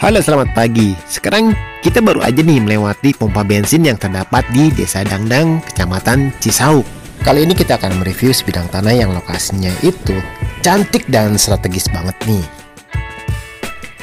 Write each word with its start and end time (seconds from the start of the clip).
Halo 0.00 0.24
selamat 0.24 0.56
pagi 0.56 0.96
Sekarang 1.04 1.52
kita 1.84 2.00
baru 2.00 2.24
aja 2.24 2.40
nih 2.40 2.56
melewati 2.56 3.12
pompa 3.12 3.44
bensin 3.44 3.84
yang 3.84 4.00
terdapat 4.00 4.48
di 4.48 4.72
Desa 4.72 5.04
Dangdang, 5.04 5.60
Kecamatan 5.60 6.32
Cisauk 6.40 6.88
Kali 7.20 7.44
ini 7.44 7.52
kita 7.52 7.76
akan 7.76 8.00
mereview 8.00 8.32
sebidang 8.32 8.64
tanah 8.72 8.96
yang 8.96 9.12
lokasinya 9.12 9.68
itu 9.84 10.16
cantik 10.64 11.04
dan 11.12 11.36
strategis 11.36 11.84
banget 11.92 12.16
nih 12.24 12.44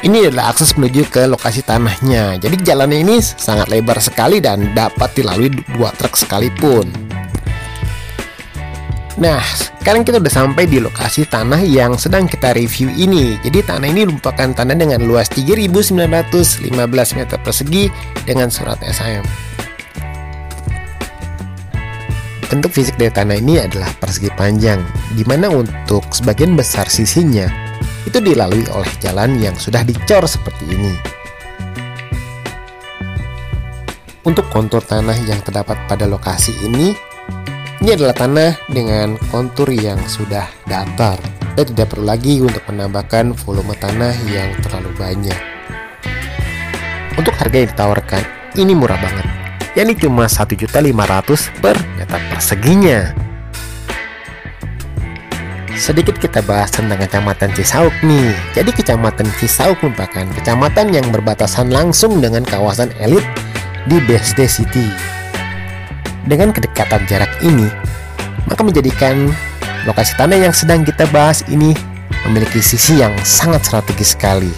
ini 0.06 0.30
adalah 0.30 0.54
akses 0.54 0.78
menuju 0.78 1.10
ke 1.10 1.26
lokasi 1.26 1.66
tanahnya. 1.66 2.38
Jadi 2.38 2.62
jalannya 2.62 3.02
ini 3.02 3.18
sangat 3.26 3.74
lebar 3.74 3.98
sekali 3.98 4.38
dan 4.38 4.70
dapat 4.78 5.18
dilalui 5.18 5.50
dua 5.50 5.90
truk 5.98 6.14
sekalipun. 6.14 6.86
Nah, 9.18 9.42
sekarang 9.86 10.02
kita 10.02 10.18
udah 10.18 10.34
sampai 10.34 10.66
di 10.66 10.82
lokasi 10.82 11.30
tanah 11.30 11.62
yang 11.62 11.94
sedang 11.94 12.26
kita 12.26 12.58
review 12.58 12.90
ini. 12.90 13.38
Jadi 13.46 13.62
tanah 13.62 13.86
ini 13.86 14.10
merupakan 14.10 14.50
tanah 14.50 14.74
dengan 14.74 14.98
luas 15.06 15.30
3.915 15.30 16.74
meter 17.14 17.38
persegi 17.38 17.94
dengan 18.26 18.50
surat 18.50 18.82
SIM. 18.82 19.22
Bentuk 22.50 22.74
fisik 22.74 22.98
dari 22.98 23.14
tanah 23.14 23.38
ini 23.38 23.62
adalah 23.62 23.94
persegi 24.02 24.34
panjang, 24.34 24.82
di 25.14 25.22
mana 25.22 25.54
untuk 25.54 26.02
sebagian 26.10 26.58
besar 26.58 26.90
sisinya 26.90 27.46
itu 28.10 28.18
dilalui 28.18 28.66
oleh 28.74 28.90
jalan 29.06 29.38
yang 29.38 29.54
sudah 29.54 29.86
dicor 29.86 30.26
seperti 30.26 30.66
ini. 30.66 30.98
Untuk 34.26 34.50
kontur 34.50 34.82
tanah 34.82 35.30
yang 35.30 35.46
terdapat 35.46 35.78
pada 35.86 36.10
lokasi 36.10 36.58
ini, 36.66 37.14
ini 37.84 37.90
adalah 37.92 38.16
tanah 38.16 38.52
dengan 38.72 39.20
kontur 39.32 39.68
yang 39.74 40.00
sudah 40.08 40.48
datar 40.70 41.20
dan 41.56 41.66
tidak 41.68 41.92
perlu 41.92 42.08
lagi 42.08 42.40
untuk 42.40 42.64
menambahkan 42.72 43.36
volume 43.44 43.76
tanah 43.76 44.16
yang 44.32 44.52
terlalu 44.64 44.92
banyak. 44.96 45.40
Untuk 47.16 47.32
harga 47.36 47.58
yang 47.64 47.70
ditawarkan, 47.72 48.24
ini 48.60 48.76
murah 48.76 49.00
banget, 49.00 49.28
yakni 49.76 49.96
cuma 49.96 50.28
1.500 50.28 50.72
per 51.64 51.76
meter 51.96 52.20
perseginya. 52.32 53.00
Sedikit 55.76 56.16
kita 56.16 56.40
bahas 56.48 56.72
tentang 56.72 56.96
Kecamatan 56.96 57.52
Cisauk 57.52 57.92
nih. 58.00 58.32
Jadi 58.56 58.72
Kecamatan 58.72 59.28
Cisauk 59.36 59.76
merupakan 59.84 60.24
kecamatan 60.40 60.96
yang 60.96 61.04
berbatasan 61.12 61.68
langsung 61.68 62.24
dengan 62.24 62.48
kawasan 62.48 62.96
elit 63.04 63.28
di 63.84 64.00
BSD 64.08 64.48
City. 64.48 64.88
Dengan 66.26 66.50
kedekatan 66.50 67.06
jarak 67.06 67.30
ini, 67.46 67.70
maka 68.50 68.62
menjadikan 68.66 69.30
lokasi 69.86 70.18
tanah 70.18 70.50
yang 70.50 70.54
sedang 70.54 70.82
kita 70.82 71.06
bahas 71.14 71.46
ini 71.54 71.78
memiliki 72.26 72.58
sisi 72.66 72.98
yang 72.98 73.14
sangat 73.22 73.70
strategis 73.70 74.18
sekali. 74.18 74.50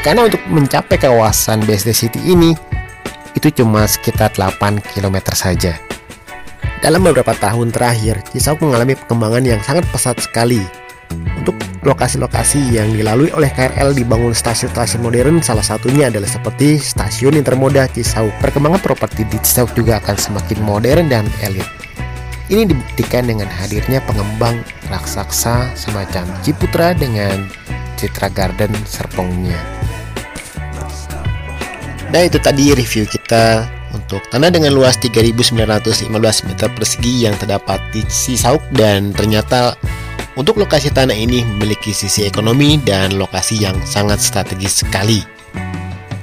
Karena 0.00 0.26
untuk 0.26 0.40
mencapai 0.48 0.96
kawasan 0.96 1.62
BSD 1.68 1.90
City 1.92 2.20
ini, 2.32 2.56
itu 3.36 3.48
cuma 3.52 3.84
sekitar 3.84 4.32
8 4.34 4.80
km 4.82 5.20
saja. 5.36 5.76
Dalam 6.82 7.04
beberapa 7.06 7.30
tahun 7.38 7.70
terakhir, 7.70 8.26
Cisauk 8.34 8.58
mengalami 8.58 8.98
perkembangan 8.98 9.44
yang 9.46 9.60
sangat 9.62 9.86
pesat 9.94 10.18
sekali. 10.18 10.81
Untuk 11.42 11.56
lokasi-lokasi 11.82 12.78
yang 12.78 12.94
dilalui 12.94 13.34
oleh 13.34 13.50
KRL 13.50 13.96
dibangun 13.98 14.30
stasiun-stasiun 14.30 15.02
modern, 15.02 15.42
salah 15.42 15.66
satunya 15.66 16.06
adalah 16.06 16.30
seperti 16.30 16.78
Stasiun 16.78 17.34
Intermoda 17.34 17.90
Cisauk. 17.90 18.30
Perkembangan 18.38 18.78
properti 18.78 19.26
di 19.26 19.38
Cisauk 19.42 19.74
juga 19.74 19.98
akan 19.98 20.16
semakin 20.16 20.58
modern 20.62 21.10
dan 21.10 21.26
elit. 21.42 21.66
Ini 22.52 22.68
dibuktikan 22.68 23.26
dengan 23.26 23.48
hadirnya 23.48 24.04
pengembang 24.04 24.60
raksasa 24.92 25.72
semacam 25.72 26.28
Ciputra 26.44 26.92
dengan 26.92 27.48
Citra 27.96 28.28
Garden 28.28 28.74
Serpongnya. 28.84 29.56
Nah 32.12 32.28
itu 32.28 32.36
tadi 32.36 32.76
review 32.76 33.08
kita 33.08 33.64
untuk 33.96 34.20
tanah 34.28 34.52
dengan 34.52 34.76
luas 34.76 35.00
3.915 35.00 36.12
meter 36.44 36.68
persegi 36.76 37.24
yang 37.24 37.32
terdapat 37.40 37.80
di 37.88 38.04
Cisauk 38.04 38.60
dan 38.76 39.16
ternyata 39.16 39.80
untuk 40.36 40.56
lokasi 40.56 40.88
tanah 40.88 41.16
ini 41.16 41.44
memiliki 41.44 41.92
sisi 41.92 42.24
ekonomi 42.24 42.80
dan 42.80 43.16
lokasi 43.20 43.60
yang 43.60 43.76
sangat 43.84 44.20
strategis 44.20 44.80
sekali. 44.84 45.20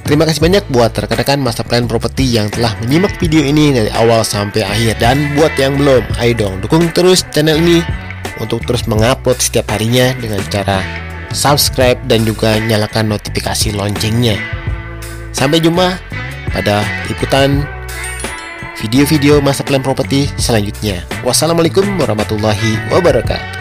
Terima 0.10 0.26
kasih 0.26 0.42
banyak 0.42 0.66
buat 0.74 0.90
rekan-rekan 0.90 1.38
Master 1.38 1.62
Plan 1.70 1.86
Property 1.86 2.34
yang 2.34 2.50
telah 2.50 2.74
menyimak 2.82 3.14
video 3.22 3.46
ini 3.46 3.70
dari 3.70 3.94
awal 3.94 4.26
sampai 4.26 4.66
akhir 4.66 4.98
dan 4.98 5.38
buat 5.38 5.54
yang 5.54 5.78
belum, 5.78 6.02
ayo 6.18 6.34
dong 6.34 6.58
dukung 6.66 6.90
terus 6.90 7.22
channel 7.30 7.62
ini 7.62 7.86
untuk 8.42 8.66
terus 8.66 8.90
mengupload 8.90 9.38
setiap 9.38 9.70
harinya 9.70 10.10
dengan 10.18 10.42
cara 10.50 10.82
subscribe 11.30 12.02
dan 12.10 12.26
juga 12.26 12.58
nyalakan 12.58 13.14
notifikasi 13.14 13.70
loncengnya. 13.78 14.34
Sampai 15.30 15.62
jumpa 15.62 16.02
pada 16.58 16.82
ikutan 17.06 17.62
video-video 18.82 19.46
masa 19.46 19.62
plan 19.62 19.86
properti 19.86 20.26
selanjutnya. 20.42 21.06
Wassalamualaikum 21.22 21.86
warahmatullahi 22.02 22.90
wabarakatuh. 22.90 23.59